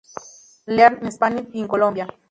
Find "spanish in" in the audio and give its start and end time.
1.13-1.67